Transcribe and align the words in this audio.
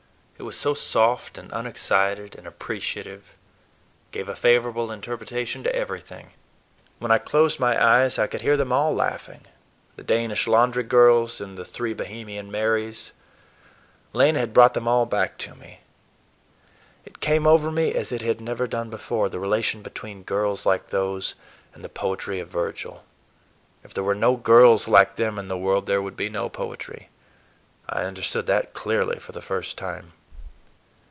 It 0.37 0.43
was 0.43 0.57
so 0.57 0.73
soft 0.73 1.37
and 1.37 1.51
unexcited 1.53 2.35
and 2.35 2.47
appreciative—gave 2.47 4.27
a 4.27 4.35
favorable 4.35 4.91
interpretation 4.91 5.63
to 5.63 5.75
everything. 5.75 6.31
When 6.97 7.11
I 7.11 7.19
closed 7.19 7.59
my 7.59 7.79
eyes 7.79 8.17
I 8.17 8.25
could 8.25 8.41
hear 8.41 8.57
them 8.57 8.73
all 8.73 8.91
laughing—the 8.91 10.01
Danish 10.03 10.47
laundry 10.47 10.81
girls 10.81 11.41
and 11.41 11.59
the 11.59 11.63
three 11.63 11.93
Bohemian 11.93 12.49
Marys. 12.49 13.11
Lena 14.13 14.39
had 14.39 14.51
brought 14.51 14.73
them 14.73 14.87
all 14.87 15.05
back 15.05 15.37
to 15.37 15.53
me. 15.53 15.81
It 17.05 17.19
came 17.19 17.45
over 17.45 17.69
me, 17.69 17.93
as 17.93 18.11
it 18.11 18.23
had 18.23 18.41
never 18.41 18.65
done 18.65 18.89
before, 18.89 19.29
the 19.29 19.39
relation 19.39 19.83
between 19.83 20.23
girls 20.23 20.65
like 20.65 20.87
those 20.89 21.35
and 21.75 21.83
the 21.83 21.87
poetry 21.87 22.39
of 22.39 22.47
Virgil. 22.47 23.03
If 23.83 23.93
there 23.93 24.03
were 24.03 24.15
no 24.15 24.37
girls 24.37 24.87
like 24.87 25.17
them 25.17 25.37
in 25.37 25.49
the 25.49 25.55
world, 25.57 25.85
there 25.85 26.01
would 26.01 26.17
be 26.17 26.29
no 26.29 26.49
poetry. 26.49 27.09
I 27.87 28.05
understood 28.05 28.47
that 28.47 28.73
clearly, 28.73 29.19
for 29.19 29.33
the 29.33 29.41
first 29.43 29.77
time. 29.77 30.13